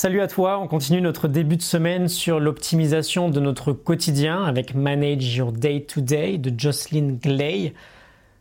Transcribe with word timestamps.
Salut 0.00 0.20
à 0.20 0.28
toi, 0.28 0.60
on 0.60 0.68
continue 0.68 1.00
notre 1.00 1.26
début 1.26 1.56
de 1.56 1.62
semaine 1.62 2.06
sur 2.06 2.38
l'optimisation 2.38 3.30
de 3.30 3.40
notre 3.40 3.72
quotidien 3.72 4.44
avec 4.44 4.76
Manage 4.76 5.34
Your 5.34 5.50
Day 5.50 5.80
to 5.80 6.00
Day 6.00 6.38
de 6.38 6.56
Jocelyn 6.56 7.14
Glay. 7.20 7.74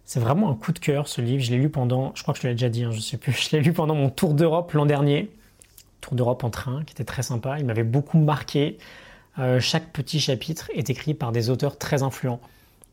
C'est 0.06 0.20
vraiment 0.20 0.52
un 0.52 0.54
coup 0.54 0.72
de 0.72 0.78
cœur 0.78 1.08
ce 1.08 1.20
livre, 1.20 1.44
je 1.44 1.50
l'ai 1.50 1.58
lu 1.58 1.70
pendant, 1.70 2.12
je 2.14 2.22
crois 2.22 2.36
que 2.36 2.42
je 2.42 2.48
l'ai 2.48 2.54
déjà 2.54 2.70
dit, 2.70 2.84
hein, 2.84 2.92
je 2.92 3.00
sais 3.00 3.18
plus, 3.18 3.32
je 3.50 3.56
l'ai 3.56 3.64
lu 3.64 3.74
pendant 3.74 3.96
mon 3.96 4.12
tour 4.12 4.36
d'Europe 4.36 4.72
l'an 4.74 4.86
dernier, 4.86 5.32
tour 6.00 6.14
d'Europe 6.14 6.44
en 6.44 6.52
train 6.52 6.84
qui 6.84 6.94
était 6.94 7.04
très 7.04 7.24
sympa, 7.24 7.58
il 7.58 7.66
m'avait 7.66 7.82
beaucoup 7.82 8.20
marqué. 8.20 8.78
Euh, 9.40 9.60
chaque 9.60 9.92
petit 9.92 10.20
chapitre 10.20 10.70
est 10.76 10.92
écrit 10.92 11.16
par 11.16 11.32
des 11.32 11.50
auteurs 11.50 11.80
très 11.80 12.04
influents 12.04 12.40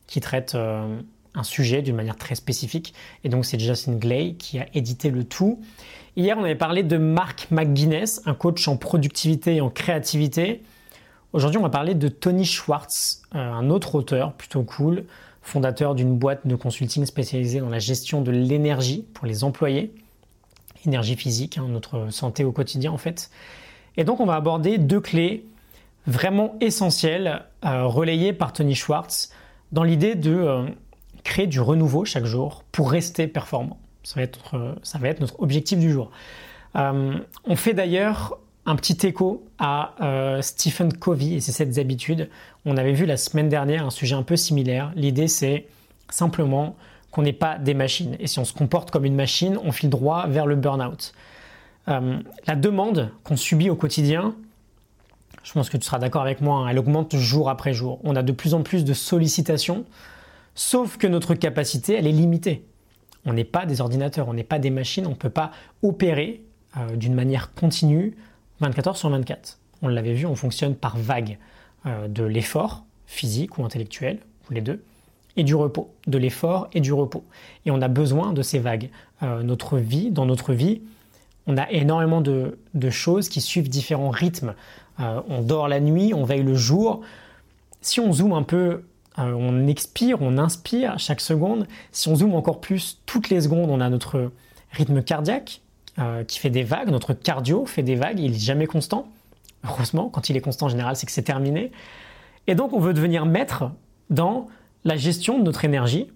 qui 0.07 0.21
traitent 0.21 0.55
euh, 0.55 0.87
un 1.35 1.43
sujet 1.43 1.81
d'une 1.81 1.95
manière 1.95 2.15
très 2.15 2.35
spécifique 2.35 2.93
et 3.23 3.29
donc 3.29 3.45
c'est 3.45 3.59
Jocelyn 3.59 3.97
Glay 3.97 4.35
qui 4.37 4.59
a 4.59 4.65
édité 4.73 5.09
le 5.11 5.23
tout. 5.23 5.59
Hier, 6.17 6.37
on 6.37 6.43
avait 6.43 6.55
parlé 6.55 6.81
de 6.81 6.97
Mark 6.97 7.47
McGuinness, 7.51 8.21
un 8.25 8.33
coach 8.33 8.67
en 8.69 8.77
productivité 8.77 9.55
et 9.55 9.61
en 9.61 9.69
créativité. 9.69 10.63
Aujourd'hui, 11.33 11.57
on 11.57 11.63
va 11.63 11.69
parler 11.69 11.93
de 11.93 12.07
Tony 12.07 12.45
Schwartz, 12.45 13.21
euh, 13.35 13.37
un 13.37 13.69
autre 13.69 13.95
auteur 13.95 14.31
plutôt 14.31 14.63
cool, 14.63 15.03
fondateur 15.41 15.93
d'une 15.93 16.17
boîte 16.17 16.47
de 16.47 16.55
consulting 16.55 17.05
spécialisée 17.05 17.59
dans 17.59 17.69
la 17.69 17.79
gestion 17.79 18.21
de 18.21 18.31
l'énergie 18.31 19.05
pour 19.13 19.25
les 19.25 19.43
employés, 19.43 19.93
énergie 20.85 21.17
physique, 21.17 21.57
hein, 21.57 21.65
notre 21.67 22.13
santé 22.13 22.45
au 22.45 22.53
quotidien 22.53 22.93
en 22.93 22.97
fait. 22.97 23.29
Et 23.97 24.05
donc, 24.05 24.21
on 24.21 24.25
va 24.25 24.35
aborder 24.35 24.77
deux 24.77 25.01
clés 25.01 25.45
vraiment 26.07 26.55
essentielles 26.61 27.43
euh, 27.65 27.85
relayées 27.85 28.31
par 28.31 28.53
Tony 28.53 28.73
Schwartz 28.73 29.31
dans 29.73 29.83
l'idée 29.83 30.15
de 30.15 30.31
euh, 30.31 30.65
créer 31.25 31.47
du 31.47 31.59
renouveau 31.59 32.05
chaque 32.05 32.25
jour 32.25 32.63
pour 32.71 32.89
rester 32.89 33.27
performant. 33.27 33.77
Ça 34.03 34.15
va 34.15 34.21
être, 34.21 34.77
ça 34.83 34.99
va 34.99 35.09
être 35.09 35.19
notre 35.19 35.41
objectif 35.41 35.77
du 35.79 35.91
jour. 35.91 36.11
Euh, 36.77 37.17
on 37.43 37.55
fait 37.57 37.73
d'ailleurs 37.73 38.37
un 38.65 38.75
petit 38.75 39.05
écho 39.05 39.45
à 39.59 39.95
euh, 40.01 40.41
Stephen 40.41 40.93
Covey 40.93 41.33
et 41.33 41.41
ses 41.41 41.51
sept 41.51 41.77
habitudes. 41.77 42.29
On 42.65 42.77
avait 42.77 42.93
vu 42.93 43.05
la 43.05 43.17
semaine 43.17 43.49
dernière 43.49 43.85
un 43.85 43.89
sujet 43.89 44.15
un 44.15 44.23
peu 44.23 44.35
similaire. 44.35 44.91
L'idée 44.95 45.27
c'est 45.27 45.67
simplement 46.09 46.75
qu'on 47.11 47.23
n'est 47.23 47.33
pas 47.33 47.57
des 47.57 47.73
machines. 47.73 48.15
Et 48.19 48.27
si 48.27 48.39
on 48.39 48.45
se 48.45 48.53
comporte 48.53 48.91
comme 48.91 49.05
une 49.05 49.15
machine, 49.15 49.57
on 49.63 49.71
file 49.71 49.89
droit 49.89 50.27
vers 50.27 50.45
le 50.45 50.55
burn-out. 50.55 51.13
Euh, 51.87 52.19
la 52.47 52.55
demande 52.55 53.11
qu'on 53.23 53.37
subit 53.37 53.69
au 53.69 53.75
quotidien, 53.75 54.35
je 55.43 55.53
pense 55.53 55.69
que 55.69 55.77
tu 55.77 55.85
seras 55.85 55.99
d'accord 55.99 56.23
avec 56.23 56.41
moi, 56.41 56.59
hein, 56.59 56.67
elle 56.67 56.79
augmente 56.79 57.15
jour 57.15 57.49
après 57.49 57.73
jour. 57.73 57.99
On 58.03 58.15
a 58.15 58.23
de 58.23 58.31
plus 58.31 58.53
en 58.53 58.63
plus 58.63 58.83
de 58.83 58.93
sollicitations, 58.93 59.85
sauf 60.55 60.97
que 60.97 61.05
notre 61.05 61.35
capacité, 61.35 61.95
elle 61.95 62.07
est 62.07 62.11
limitée. 62.11 62.65
On 63.25 63.33
n'est 63.33 63.43
pas 63.43 63.65
des 63.65 63.81
ordinateurs, 63.81 64.27
on 64.27 64.33
n'est 64.33 64.43
pas 64.43 64.59
des 64.59 64.69
machines, 64.69 65.05
on 65.05 65.11
ne 65.11 65.15
peut 65.15 65.29
pas 65.29 65.51
opérer 65.83 66.41
euh, 66.77 66.95
d'une 66.95 67.13
manière 67.13 67.53
continue 67.53 68.15
24 68.61 68.87
heures 68.87 68.97
sur 68.97 69.09
24. 69.09 69.59
On 69.81 69.87
l'avait 69.87 70.13
vu, 70.13 70.25
on 70.25 70.35
fonctionne 70.35 70.75
par 70.75 70.97
vague 70.97 71.37
euh, 71.85 72.07
de 72.07 72.23
l'effort 72.23 72.85
physique 73.07 73.57
ou 73.57 73.65
intellectuel, 73.65 74.19
ou 74.49 74.53
les 74.53 74.61
deux, 74.61 74.83
et 75.35 75.43
du 75.43 75.55
repos, 75.55 75.93
de 76.07 76.17
l'effort 76.17 76.69
et 76.73 76.81
du 76.81 76.93
repos. 76.93 77.23
Et 77.65 77.71
on 77.71 77.81
a 77.81 77.87
besoin 77.87 78.31
de 78.31 78.41
ces 78.41 78.59
vagues. 78.59 78.89
Euh, 79.23 79.43
notre 79.43 79.77
vie, 79.77 80.11
dans 80.11 80.25
notre 80.25 80.53
vie, 80.53 80.81
on 81.47 81.57
a 81.57 81.69
énormément 81.71 82.21
de, 82.21 82.57
de 82.73 82.89
choses 82.89 83.29
qui 83.29 83.41
suivent 83.41 83.69
différents 83.69 84.09
rythmes. 84.09 84.55
on 84.97 85.41
dort 85.43 85.67
la 85.67 85.79
nuit, 85.79 86.11
on 86.15 86.23
veille 86.23 86.41
le 86.41 86.55
jour. 86.55 87.01
Si 87.81 87.99
on 87.99 88.11
zoome 88.11 88.33
un 88.33 88.41
peu 88.41 88.81
euh, 89.19 89.31
on 89.33 89.67
expire, 89.67 90.17
on 90.21 90.37
inspire 90.37 90.99
chaque 90.99 91.21
seconde. 91.21 91.67
Si 91.91 92.09
on 92.09 92.15
zoome 92.15 92.33
encore 92.33 92.59
plus, 92.59 93.01
toutes 93.05 93.29
les 93.29 93.41
secondes, 93.41 93.69
on 93.69 93.79
a 93.81 93.89
notre 93.89 94.31
rythme 94.71 95.01
cardiaque 95.01 95.61
euh, 95.99 96.23
qui 96.23 96.39
fait 96.39 96.49
des 96.49 96.63
vagues, 96.63 96.89
notre 96.89 97.13
cardio 97.13 97.65
fait 97.65 97.83
des 97.83 97.95
vagues, 97.95 98.19
il 98.19 98.31
n'est 98.31 98.37
jamais 98.37 98.67
constant. 98.67 99.07
Heureusement, 99.63 100.09
quand 100.09 100.29
il 100.29 100.35
est 100.35 100.41
constant 100.41 100.67
en 100.67 100.69
général, 100.69 100.95
c'est 100.95 101.05
que 101.05 101.11
c'est 101.11 101.23
terminé. 101.23 101.71
Et 102.47 102.55
donc, 102.55 102.73
on 102.73 102.79
veut 102.79 102.93
devenir 102.93 103.25
maître 103.25 103.71
dans 104.09 104.47
la 104.83 104.97
gestion 104.97 105.39
de 105.39 105.43
notre 105.43 105.65
énergie 105.65 106.07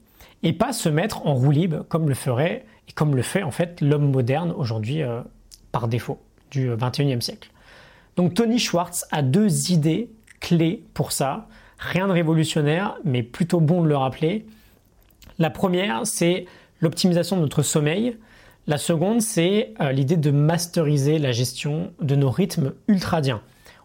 et 0.43 0.53
pas 0.53 0.73
se 0.73 0.89
mettre 0.89 1.25
en 1.25 1.33
roue 1.33 1.51
libre 1.51 1.85
comme 1.89 2.07
le 2.07 2.15
ferait 2.15 2.65
et 2.87 2.91
comme 2.91 3.15
le 3.15 3.21
fait 3.21 3.43
en 3.43 3.51
fait 3.51 3.81
l'homme 3.81 4.11
moderne 4.11 4.51
aujourd'hui 4.51 5.01
euh, 5.01 5.21
par 5.71 5.87
défaut 5.87 6.19
du 6.51 6.69
21e 6.69 7.21
siècle. 7.21 7.51
Donc 8.15 8.33
Tony 8.33 8.59
Schwartz 8.59 9.05
a 9.11 9.21
deux 9.21 9.71
idées 9.71 10.09
clés 10.39 10.83
pour 10.93 11.11
ça 11.11 11.47
Rien 11.79 12.07
de 12.07 12.11
révolutionnaire, 12.11 12.97
mais 13.05 13.23
plutôt 13.23 13.61
bon 13.61 13.81
de 13.81 13.87
le 13.87 13.95
rappeler. 13.95 14.45
La 15.39 15.49
première, 15.49 16.05
c'est 16.05 16.45
l'optimisation 16.81 17.37
de 17.37 17.41
notre 17.41 17.61
sommeil. 17.61 18.17
La 18.67 18.77
seconde, 18.77 19.21
c'est 19.21 19.73
euh, 19.79 19.93
l'idée 19.93 20.17
de 20.17 20.29
masteriser 20.29 21.19
la 21.19 21.31
gestion 21.31 21.91
de 22.01 22.15
nos 22.15 22.29
rythmes 22.29 22.73
ultradiens. 22.89 23.41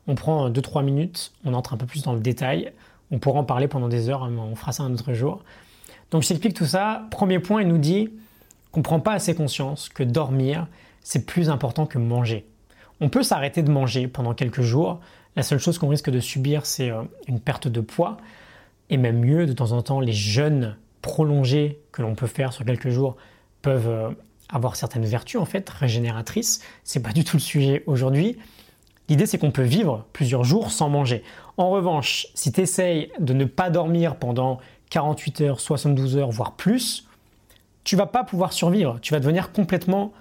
On 0.09 0.17
prend 0.17 0.51
2-3 0.51 0.85
minutes, 0.85 1.33
on 1.45 1.55
entre 1.55 1.73
un 1.73 1.77
peu 1.77 1.87
plus 1.87 2.03
dans 2.03 2.13
le 2.13 2.21
détail. 2.21 2.73
On 3.13 3.21
pourra 3.21 3.39
en 3.39 3.45
parler 3.45 3.69
pendant 3.69 3.89
des 3.89 4.11
heures, 4.11 4.29
mais 4.29 4.41
on 4.41 4.57
fera 4.57 4.73
ça 4.73 4.83
un 4.83 4.93
autre 4.93 5.13
jour. 5.15 5.45
Donc 6.11 6.23
je 6.23 6.29
t'explique 6.29 6.55
tout 6.55 6.67
ça. 6.67 7.07
Premier 7.13 7.39
point, 7.39 7.63
il 7.63 7.69
nous 7.69 7.79
dit 7.79 8.11
qu'on 8.73 8.81
ne 8.81 8.85
prend 8.85 8.99
pas 8.99 9.13
assez 9.13 9.37
conscience 9.37 9.89
que 9.89 10.03
dormir, 10.03 10.67
c'est 11.01 11.27
plus 11.27 11.49
important 11.49 11.87
que 11.87 11.99
manger. 11.99 12.45
On 13.01 13.09
peut 13.09 13.23
s'arrêter 13.23 13.63
de 13.63 13.71
manger 13.71 14.09
pendant 14.09 14.35
quelques 14.35 14.63
jours, 14.63 15.01
la 15.37 15.43
seule 15.43 15.59
chose 15.59 15.79
qu'on 15.79 15.89
risque 15.89 16.11
de 16.11 16.21
subir, 16.21 16.67
c'est 16.67 16.91
euh, 16.91 17.03
une 17.27 17.41
perte 17.41 17.69
de 17.69 17.81
poids. 17.81 18.17
Et 18.91 18.97
même 18.97 19.19
mieux, 19.19 19.47
de 19.47 19.53
temps 19.53 19.73
en 19.73 19.83
temps, 19.83 20.01
les 20.01 20.13
jeûnes 20.13 20.77
prolongés 21.03 21.81
que 21.93 22.03
l'on 22.03 22.15
peut 22.15 22.27
faire 22.27 22.53
sur 22.53 22.65
quelques 22.65 22.91
jours 22.91 23.17
peuvent 23.63 23.89
euh, 23.89 24.11
avoir 24.49 24.77
certaines 24.77 25.05
vertus 25.05 25.41
en 25.41 25.45
fait 25.45 25.69
régénératrices. 25.69 26.61
C'est 26.85 27.03
pas 27.03 27.13
du 27.13 27.25
tout 27.25 27.37
le 27.37 27.43
sujet 27.43 27.83
aujourd'hui. 27.87 28.39
L'idée 29.09 29.27
c'est 29.27 29.37
qu'on 29.37 29.51
peut 29.51 29.63
vivre 29.63 30.07
plusieurs 30.13 30.45
jours 30.45 30.71
sans 30.71 30.89
manger. 30.89 31.23
En 31.57 31.71
revanche, 31.71 32.27
si 32.35 32.53
tu 32.53 32.61
essayes 32.63 33.11
de 33.19 33.35
ne 33.35 33.45
pas 33.45 33.69
dormir 33.69 34.17
pendant 34.17 34.59
48 34.91 35.41
heures, 35.43 35.61
72 35.61 36.17
heures, 36.17 36.31
voire 36.31 36.53
plus, 36.53 37.07
tu 37.85 37.97
vas 37.97 38.07
pas 38.07 38.25
pouvoir 38.25 38.53
survivre. 38.53 38.99
Tu 39.03 39.13
vas 39.13 39.21
devenir 39.21 39.53
complètement 39.53 40.13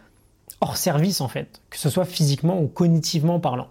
hors 0.60 0.78
service 0.78 1.22
en 1.22 1.28
fait, 1.28 1.62
que 1.70 1.78
ce 1.78 1.90
soit 1.90 2.06
physiquement 2.06 2.60
ou 2.60 2.68
cognitivement 2.68 3.40
parlant. 3.40 3.70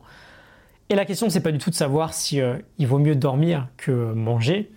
Et 0.92 0.94
la 0.94 1.06
question, 1.06 1.30
c'est 1.30 1.40
pas 1.40 1.52
du 1.52 1.56
tout 1.56 1.70
de 1.70 1.74
savoir 1.74 2.12
si 2.12 2.38
euh, 2.38 2.58
il 2.76 2.86
vaut 2.86 2.98
mieux 2.98 3.16
dormir 3.16 3.66
que 3.78 4.12
manger. 4.12 4.70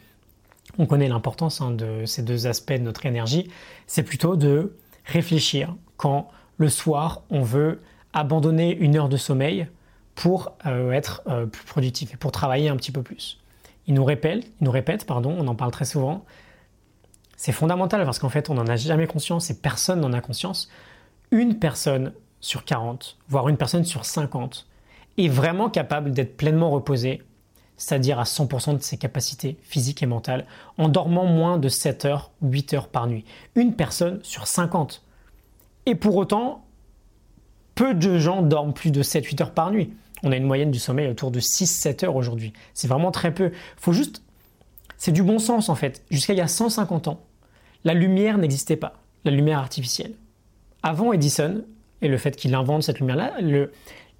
On 0.78 0.86
connaît 0.86 1.10
l'importance 1.10 1.60
hein, 1.60 1.72
de 1.72 2.06
ces 2.06 2.24
deux 2.24 2.48
aspects 2.48 2.72
de 2.72 2.78
notre 2.78 3.06
énergie. 3.06 3.52
C'est 3.86 4.04
plutôt 4.04 4.38
de 4.38 4.78
réfléchir 5.04 5.76
quand 5.98 6.30
le 6.56 6.70
soir 6.70 7.24
on 7.30 7.42
veut 7.42 7.82
abandonner 8.14 8.78
une 8.78 8.96
heure 8.96 9.10
de 9.10 9.18
sommeil 9.18 9.68
pour 10.16 10.56
euh, 10.66 10.94
être 10.94 11.22
euh, 11.28 11.48
plus 11.48 11.66
productif 11.66 12.14
et 12.14 12.18
pour 12.18 12.32
travailler 12.32 12.70
un 12.70 12.78
petit 12.78 12.94
peu 12.94 13.04
plus. 13.04 13.42
Il 13.86 13.94
nous 13.94 14.06
répète, 14.06 14.46
il 14.62 14.64
nous 14.64 14.72
répète, 14.72 15.06
pardon, 15.06 15.36
on 15.38 15.46
en 15.48 15.56
parle 15.56 15.72
très 15.72 15.84
souvent. 15.84 16.24
C'est 17.36 17.52
fondamental 17.52 18.06
parce 18.06 18.20
qu'en 18.20 18.30
fait, 18.30 18.50
on 18.50 18.54
n'en 18.54 18.68
a 18.68 18.78
jamais 18.78 19.06
conscience 19.06 19.50
et 19.50 19.60
personne 19.60 20.00
n'en 20.00 20.14
a 20.14 20.22
conscience. 20.22 20.70
Une 21.32 21.60
personne 21.60 22.14
sur 22.40 22.64
40, 22.64 23.18
voire 23.28 23.50
une 23.50 23.58
personne 23.58 23.84
sur 23.84 24.06
50, 24.06 24.66
est 25.18 25.28
vraiment 25.28 25.70
capable 25.70 26.12
d'être 26.12 26.38
pleinement 26.38 26.70
reposé, 26.70 27.22
c'est-à-dire 27.78 28.20
à 28.20 28.24
100% 28.24 28.78
de 28.78 28.82
ses 28.82 28.98
capacités 28.98 29.58
physiques 29.64 30.04
et 30.04 30.06
mentales, 30.06 30.46
en 30.78 30.90
dormant 30.90 31.26
moins 31.26 31.58
de 31.58 31.70
7 31.70 32.06
heures, 32.06 32.32
8 32.42 32.74
heures 32.74 32.88
par 32.88 33.08
nuit. 33.08 33.26
Une 33.56 33.76
personne 33.76 34.20
sur 34.24 34.48
50. 34.48 35.04
Et 35.86 35.96
pour 35.96 36.16
autant, 36.16 36.66
peu 37.76 37.94
de 37.94 38.18
gens 38.18 38.42
dorment 38.42 38.74
plus 38.74 38.92
de 38.92 39.04
7-8 39.04 39.44
heures 39.44 39.54
par 39.54 39.72
nuit. 39.72 39.94
On 40.24 40.32
a 40.32 40.38
une 40.38 40.46
moyenne 40.46 40.72
du 40.72 40.80
sommeil 40.80 41.08
autour 41.08 41.30
de 41.30 41.40
6-7 41.40 42.06
heures 42.06 42.16
aujourd'hui. 42.16 42.54
C'est 42.74 42.88
vraiment 42.88 43.12
très 43.12 43.34
peu. 43.34 43.52
Faut 43.78 43.94
juste. 43.94 44.24
C'est 44.98 45.12
du 45.12 45.24
bon 45.24 45.40
sens 45.40 45.70
en 45.70 45.76
fait. 45.76 46.04
Jusqu'à 46.10 46.34
il 46.34 46.38
y 46.38 46.42
a 46.42 46.48
150 46.48 47.10
ans, 47.10 47.20
la 47.84 47.94
lumière 47.94 48.38
n'existait 48.38 48.78
pas, 48.78 49.04
la 49.26 49.32
lumière 49.32 49.60
artificielle. 49.60 50.14
Avant 50.82 51.12
Edison 51.12 51.64
et 52.02 52.08
le 52.08 52.18
fait 52.18 52.36
qu'il 52.36 52.56
invente 52.56 52.84
cette 52.84 53.00
lumière-là, 53.00 53.34
le, 53.42 53.72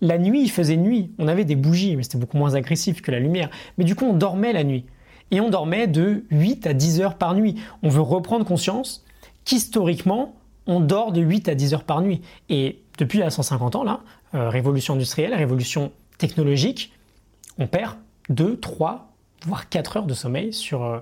la 0.02 0.18
nuit, 0.18 0.44
il 0.44 0.52
faisait 0.52 0.78
nuit. 0.78 1.12
On 1.20 1.28
avait 1.28 1.46
des 1.46 1.56
bougies, 1.56 1.96
mais 1.96 2.04
c'était 2.04 2.18
beaucoup 2.18 2.38
moins 2.38 2.56
agressif 2.56 3.02
que 3.02 3.12
la 3.12 3.20
lumière. 3.20 3.50
Mais 3.78 3.84
du 3.84 3.96
coup, 3.96 4.06
on 4.06 4.14
dormait 4.14 4.54
la 4.54 4.64
nuit. 4.64 4.86
Et 5.32 5.42
on 5.42 5.50
dormait 5.50 5.88
de 5.88 6.24
8 6.32 6.68
à 6.68 6.74
10 6.74 7.02
heures 7.02 7.18
par 7.18 7.34
nuit. 7.34 7.56
On 7.82 7.90
veut 7.90 8.02
reprendre 8.02 8.46
conscience 8.46 9.04
qu'historiquement, 9.44 10.36
on 10.68 10.80
dort 10.80 11.12
de 11.12 11.22
8 11.22 11.50
à 11.50 11.56
10 11.56 11.74
heures 11.74 11.84
par 11.84 12.02
nuit. 12.02 12.22
Et 12.50 12.80
depuis 12.98 13.22
à 13.22 13.30
150 13.30 13.76
ans, 13.76 13.84
là, 13.84 14.02
euh, 14.34 14.50
révolution 14.50 14.94
industrielle, 14.94 15.34
révolution 15.34 15.92
technologique, 16.18 16.94
on 17.58 17.68
perd 17.68 17.96
2, 18.30 18.60
3, 18.60 19.12
voire 19.46 19.70
4 19.70 19.98
heures 19.98 20.06
de 20.06 20.14
sommeil 20.14 20.54
sur, 20.54 20.84
euh, 20.84 21.00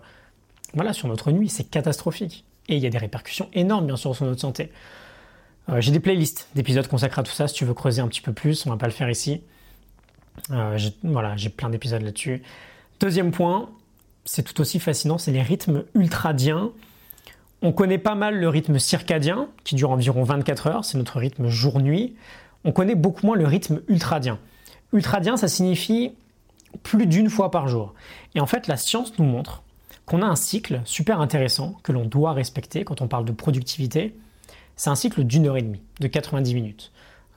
sur 0.92 1.08
notre 1.08 1.32
nuit. 1.32 1.50
C'est 1.50 1.64
catastrophique. 1.66 2.46
Et 2.70 2.78
il 2.78 2.84
y 2.84 2.88
a 2.88 2.90
des 2.90 2.98
répercussions 2.98 3.50
énormes, 3.54 3.88
bien 3.88 3.98
sûr, 3.98 4.16
sur 4.16 4.26
notre 4.26 4.42
santé. 4.42 4.72
Euh, 5.70 5.82
j'ai 5.82 5.92
des 5.92 6.00
playlists 6.00 6.50
d'épisodes 6.56 6.88
consacrés 6.88 7.22
à 7.22 7.24
tout 7.24 7.32
ça 7.32 7.48
si 7.48 7.56
tu 7.56 7.66
veux 7.66 7.74
creuser 7.74 8.02
un 8.02 8.08
petit 8.08 8.22
peu 8.22 8.34
plus, 8.34 8.66
on 8.66 8.70
va 8.70 8.78
pas 8.78 8.88
le 8.88 8.92
faire 8.92 9.10
ici. 9.10 9.42
Euh, 10.52 10.78
voilà, 11.04 11.36
j'ai 11.38 11.50
plein 11.50 11.70
d'épisodes 11.70 12.02
là-dessus. 12.02 12.42
Deuxième 13.00 13.32
point, 13.32 13.70
c'est 14.26 14.44
tout 14.44 14.60
aussi 14.62 14.80
fascinant, 14.80 15.18
c'est 15.18 15.32
les 15.32 15.42
rythmes 15.42 15.84
ultradiens. 15.96 16.72
On 17.62 17.72
connaît 17.72 17.98
pas 17.98 18.16
mal 18.16 18.40
le 18.40 18.50
rythme 18.50 18.78
circadien, 18.78 19.48
qui 19.64 19.76
dure 19.76 19.92
environ 19.92 20.24
24 20.24 20.68
heures, 20.68 20.86
c'est 20.86 20.98
notre 20.98 21.18
rythme 21.20 21.48
jour-nuit. 21.48 22.16
On 22.66 22.72
connaît 22.72 22.96
beaucoup 22.96 23.26
moins 23.26 23.38
le 23.38 23.46
rythme 23.46 23.82
ultradien. 23.88 24.40
ultradien, 24.92 25.38
ça 25.38 25.48
signifie 25.48 26.14
plus 26.82 27.06
d'une 27.06 27.30
fois 27.30 27.52
par 27.52 27.68
jour. 27.68 27.94
Et 28.36 28.40
en 28.40 28.46
fait, 28.48 28.68
la 28.68 28.78
science 28.78 29.18
nous 29.20 29.26
montre 29.26 29.64
qu'on 30.06 30.22
a 30.22 30.26
un 30.26 30.36
cycle 30.36 30.82
super 30.86 31.22
intéressant 31.22 31.78
que 31.84 31.92
l'on 31.92 32.06
doit 32.06 32.34
respecter 32.34 32.84
quand 32.84 33.02
on 33.02 33.08
parle 33.08 33.26
de 33.26 33.32
productivité. 33.32 34.16
C'est 34.76 34.90
un 34.90 34.96
cycle 34.96 35.24
d'une 35.24 35.48
heure 35.48 35.58
et 35.58 35.62
demie, 35.62 35.82
de 36.00 36.08
90 36.08 36.56
minutes. 36.56 36.92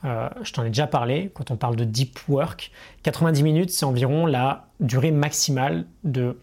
Euh, 0.04 0.28
je 0.42 0.52
t'en 0.52 0.64
ai 0.64 0.68
déjà 0.68 0.86
parlé 0.86 1.30
quand 1.34 1.50
on 1.50 1.56
parle 1.56 1.76
de 1.76 1.84
deep 1.84 2.18
work. 2.28 2.70
90 3.02 3.42
minutes, 3.42 3.70
c'est 3.70 3.84
environ 3.84 4.26
la 4.26 4.68
durée 4.80 5.10
maximale 5.10 5.86
de 6.04 6.38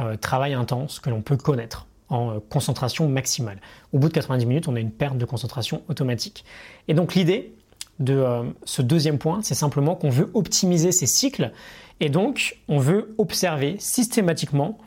euh, 0.00 0.16
travail 0.16 0.54
intense 0.54 1.00
que 1.00 1.10
l'on 1.10 1.22
peut 1.22 1.36
connaître 1.36 1.86
en 2.08 2.30
euh, 2.30 2.38
concentration 2.48 3.08
maximale. 3.08 3.60
Au 3.92 3.98
bout 3.98 4.08
de 4.08 4.14
90 4.14 4.46
minutes, 4.46 4.68
on 4.68 4.76
a 4.76 4.80
une 4.80 4.90
perte 4.90 5.18
de 5.18 5.24
concentration 5.24 5.82
automatique. 5.88 6.44
Et 6.88 6.94
donc 6.94 7.14
l'idée 7.14 7.54
de 7.98 8.24
ce 8.64 8.80
deuxième 8.80 9.18
point, 9.18 9.42
c'est 9.42 9.56
simplement 9.56 9.96
qu'on 9.96 10.08
veut 10.08 10.30
optimiser 10.34 10.92
ces 10.92 11.06
cycles 11.06 11.50
et 11.98 12.10
donc 12.10 12.60
on 12.68 12.78
veut 12.78 13.12
observer 13.18 13.74
systématiquement 13.80 14.78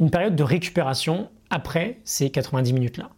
une 0.00 0.10
période 0.10 0.34
de 0.34 0.42
récupération 0.42 1.30
après 1.50 2.00
ces 2.02 2.30
90 2.30 2.72
minutes-là. 2.72 3.10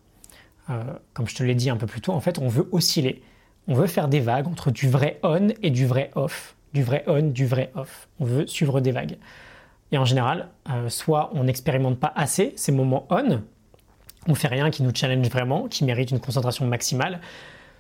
Comme 1.14 1.28
je 1.28 1.34
te 1.34 1.42
l'ai 1.42 1.54
dit 1.54 1.70
un 1.70 1.76
peu 1.76 1.86
plus 1.86 2.00
tôt, 2.00 2.12
en 2.12 2.20
fait, 2.20 2.38
on 2.38 2.48
veut 2.48 2.68
osciller 2.72 3.22
on 3.68 3.74
veut 3.74 3.86
faire 3.86 4.08
des 4.08 4.20
vagues 4.20 4.48
entre 4.48 4.70
du 4.70 4.88
vrai 4.88 5.18
on 5.22 5.48
et 5.62 5.70
du 5.70 5.86
vrai 5.86 6.10
off, 6.14 6.56
du 6.72 6.82
vrai 6.82 7.04
on, 7.06 7.22
du 7.22 7.46
vrai 7.46 7.70
off. 7.76 8.08
On 8.18 8.24
veut 8.24 8.46
suivre 8.46 8.80
des 8.80 8.90
vagues. 8.90 9.16
Et 9.92 9.98
en 9.98 10.04
général, 10.04 10.48
euh, 10.70 10.88
soit 10.88 11.30
on 11.34 11.44
n'expérimente 11.44 11.98
pas 11.98 12.12
assez 12.14 12.52
ces 12.56 12.72
moments 12.72 13.06
on, 13.10 13.42
on 14.28 14.34
fait 14.34 14.48
rien 14.48 14.70
qui 14.70 14.82
nous 14.82 14.92
challenge 14.94 15.28
vraiment, 15.28 15.68
qui 15.68 15.84
mérite 15.84 16.10
une 16.10 16.20
concentration 16.20 16.66
maximale, 16.66 17.20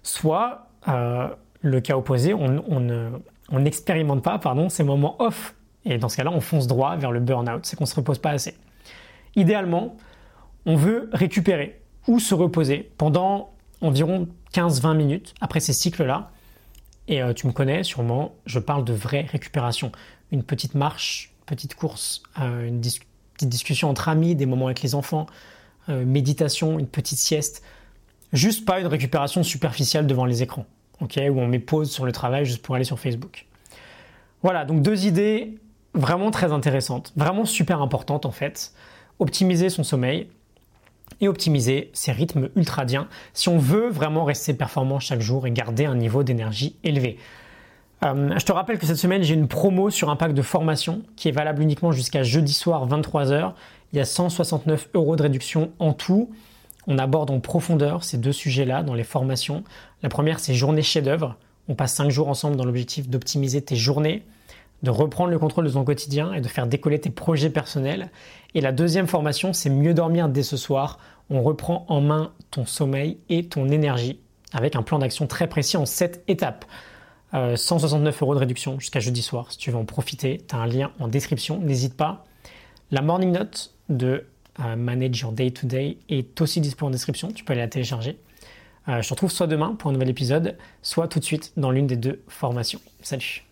soit 0.02 0.68
euh, 0.88 1.28
le 1.60 1.80
cas 1.80 1.96
opposé, 1.96 2.34
on 2.34 3.58
n'expérimente 3.58 4.22
pas 4.22 4.38
pardon, 4.38 4.68
ces 4.68 4.84
moments 4.84 5.20
off. 5.20 5.54
Et 5.84 5.98
dans 5.98 6.08
ce 6.08 6.16
cas-là, 6.18 6.30
on 6.30 6.40
fonce 6.40 6.66
droit 6.66 6.96
vers 6.96 7.10
le 7.10 7.20
burn-out, 7.20 7.64
c'est 7.64 7.76
qu'on 7.76 7.84
ne 7.84 7.88
se 7.88 7.94
repose 7.96 8.18
pas 8.18 8.30
assez. 8.30 8.54
Idéalement, 9.34 9.96
on 10.66 10.76
veut 10.76 11.10
récupérer 11.12 11.79
ou 12.10 12.18
se 12.18 12.34
reposer 12.34 12.90
pendant 12.98 13.52
environ 13.80 14.26
15-20 14.52 14.96
minutes 14.96 15.34
après 15.40 15.60
ces 15.60 15.72
cycles-là. 15.72 16.32
Et 17.06 17.22
euh, 17.22 17.32
tu 17.32 17.46
me 17.46 17.52
connais 17.52 17.84
sûrement, 17.84 18.34
je 18.46 18.58
parle 18.58 18.84
de 18.84 18.92
vraie 18.92 19.28
récupération. 19.30 19.92
Une 20.32 20.42
petite 20.42 20.74
marche, 20.74 21.32
petite 21.46 21.76
course, 21.76 22.24
euh, 22.40 22.66
une 22.66 22.80
petite 22.80 23.48
discussion 23.48 23.88
entre 23.88 24.08
amis, 24.08 24.34
des 24.34 24.44
moments 24.44 24.66
avec 24.66 24.82
les 24.82 24.96
enfants, 24.96 25.26
euh, 25.88 26.04
méditation, 26.04 26.80
une 26.80 26.88
petite 26.88 27.20
sieste. 27.20 27.62
Juste 28.32 28.64
pas 28.64 28.80
une 28.80 28.88
récupération 28.88 29.44
superficielle 29.44 30.08
devant 30.08 30.24
les 30.24 30.42
écrans, 30.42 30.66
ok 31.00 31.16
où 31.30 31.38
on 31.38 31.46
met 31.46 31.60
pause 31.60 31.92
sur 31.92 32.04
le 32.04 32.12
travail 32.12 32.44
juste 32.44 32.62
pour 32.62 32.74
aller 32.74 32.84
sur 32.84 32.98
Facebook. 32.98 33.46
Voilà, 34.42 34.64
donc 34.64 34.82
deux 34.82 35.06
idées 35.06 35.58
vraiment 35.94 36.32
très 36.32 36.50
intéressantes, 36.50 37.12
vraiment 37.14 37.44
super 37.44 37.80
importantes 37.82 38.26
en 38.26 38.32
fait. 38.32 38.72
Optimiser 39.20 39.68
son 39.68 39.84
sommeil, 39.84 40.28
et 41.20 41.28
optimiser 41.28 41.90
ses 41.92 42.12
rythmes 42.12 42.48
ultradiens 42.56 43.08
si 43.34 43.48
on 43.48 43.58
veut 43.58 43.88
vraiment 43.88 44.24
rester 44.24 44.54
performant 44.54 44.98
chaque 45.00 45.20
jour 45.20 45.46
et 45.46 45.50
garder 45.50 45.84
un 45.84 45.94
niveau 45.94 46.22
d'énergie 46.22 46.76
élevé. 46.84 47.18
Euh, 48.04 48.38
je 48.38 48.44
te 48.44 48.52
rappelle 48.52 48.78
que 48.78 48.86
cette 48.86 48.96
semaine, 48.96 49.22
j'ai 49.22 49.34
une 49.34 49.48
promo 49.48 49.90
sur 49.90 50.08
un 50.10 50.16
pack 50.16 50.32
de 50.32 50.42
formation 50.42 51.02
qui 51.16 51.28
est 51.28 51.32
valable 51.32 51.62
uniquement 51.62 51.92
jusqu'à 51.92 52.22
jeudi 52.22 52.52
soir 52.52 52.88
23h. 52.88 53.52
Il 53.92 53.98
y 53.98 54.00
a 54.00 54.04
169 54.04 54.90
euros 54.94 55.16
de 55.16 55.22
réduction 55.22 55.72
en 55.78 55.92
tout. 55.92 56.30
On 56.86 56.98
aborde 56.98 57.30
en 57.30 57.40
profondeur 57.40 58.04
ces 58.04 58.16
deux 58.16 58.32
sujets-là 58.32 58.82
dans 58.82 58.94
les 58.94 59.04
formations. 59.04 59.64
La 60.02 60.08
première, 60.08 60.40
c'est 60.40 60.54
journée 60.54 60.82
chef-d'œuvre. 60.82 61.36
On 61.68 61.74
passe 61.74 61.94
5 61.94 62.10
jours 62.10 62.28
ensemble 62.28 62.56
dans 62.56 62.64
l'objectif 62.64 63.08
d'optimiser 63.08 63.62
tes 63.62 63.76
journées, 63.76 64.24
de 64.82 64.90
reprendre 64.90 65.30
le 65.30 65.38
contrôle 65.38 65.66
de 65.66 65.70
ton 65.70 65.84
quotidien 65.84 66.32
et 66.32 66.40
de 66.40 66.48
faire 66.48 66.66
décoller 66.66 67.00
tes 67.00 67.10
projets 67.10 67.50
personnels. 67.50 68.10
Et 68.54 68.60
la 68.60 68.72
deuxième 68.72 69.06
formation, 69.06 69.52
c'est 69.52 69.70
mieux 69.70 69.94
dormir 69.94 70.28
dès 70.28 70.42
ce 70.42 70.56
soir. 70.56 70.98
On 71.28 71.42
reprend 71.42 71.84
en 71.88 72.00
main 72.00 72.32
ton 72.50 72.66
sommeil 72.66 73.18
et 73.28 73.46
ton 73.46 73.68
énergie 73.68 74.20
avec 74.52 74.76
un 74.76 74.82
plan 74.82 74.98
d'action 74.98 75.26
très 75.26 75.46
précis 75.48 75.76
en 75.76 75.86
7 75.86 76.24
étapes. 76.28 76.64
169 77.32 78.14
euh, 78.14 78.24
euros 78.24 78.34
de 78.34 78.40
réduction 78.40 78.80
jusqu'à 78.80 78.98
jeudi 78.98 79.22
soir. 79.22 79.52
Si 79.52 79.58
tu 79.58 79.70
veux 79.70 79.76
en 79.76 79.84
profiter, 79.84 80.42
tu 80.48 80.54
as 80.54 80.58
un 80.58 80.66
lien 80.66 80.90
en 80.98 81.06
description, 81.06 81.60
n'hésite 81.60 81.96
pas. 81.96 82.24
La 82.90 83.02
morning 83.02 83.30
note 83.30 83.72
de 83.88 84.26
euh, 84.58 84.76
Manage 84.76 85.20
Your 85.20 85.32
Day 85.32 85.52
to 85.52 85.66
Day 85.66 85.98
est 86.08 86.40
aussi 86.40 86.60
disponible 86.60 86.88
en 86.88 86.90
description, 86.90 87.28
tu 87.28 87.44
peux 87.44 87.52
aller 87.52 87.62
la 87.62 87.68
télécharger. 87.68 88.18
Euh, 88.88 89.00
je 89.00 89.08
te 89.08 89.14
retrouve 89.14 89.30
soit 89.30 89.46
demain 89.46 89.76
pour 89.78 89.90
un 89.90 89.92
nouvel 89.92 90.08
épisode, 90.08 90.56
soit 90.82 91.06
tout 91.06 91.20
de 91.20 91.24
suite 91.24 91.52
dans 91.56 91.70
l'une 91.70 91.86
des 91.86 91.96
deux 91.96 92.22
formations. 92.26 92.80
Salut 93.02 93.49